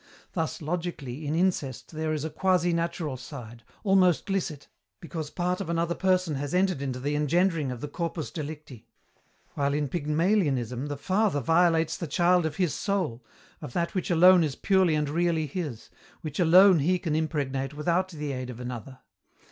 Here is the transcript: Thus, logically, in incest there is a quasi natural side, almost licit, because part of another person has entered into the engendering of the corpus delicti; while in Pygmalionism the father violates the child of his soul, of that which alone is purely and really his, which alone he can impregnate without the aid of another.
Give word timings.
Thus, 0.33 0.63
logically, 0.63 1.27
in 1.27 1.35
incest 1.35 1.91
there 1.91 2.11
is 2.11 2.25
a 2.25 2.31
quasi 2.31 2.73
natural 2.73 3.17
side, 3.17 3.61
almost 3.83 4.31
licit, 4.31 4.67
because 4.99 5.29
part 5.29 5.61
of 5.61 5.69
another 5.69 5.93
person 5.93 6.33
has 6.33 6.55
entered 6.55 6.81
into 6.81 6.99
the 6.99 7.15
engendering 7.15 7.71
of 7.71 7.81
the 7.81 7.87
corpus 7.87 8.31
delicti; 8.31 8.87
while 9.53 9.75
in 9.75 9.87
Pygmalionism 9.87 10.87
the 10.87 10.97
father 10.97 11.39
violates 11.39 11.97
the 11.97 12.07
child 12.07 12.47
of 12.47 12.55
his 12.55 12.73
soul, 12.73 13.23
of 13.61 13.73
that 13.73 13.93
which 13.93 14.09
alone 14.09 14.43
is 14.43 14.55
purely 14.55 14.95
and 14.95 15.07
really 15.07 15.45
his, 15.45 15.91
which 16.21 16.39
alone 16.39 16.79
he 16.79 16.97
can 16.97 17.15
impregnate 17.15 17.75
without 17.75 18.09
the 18.09 18.31
aid 18.31 18.49
of 18.49 18.59
another. 18.59 19.01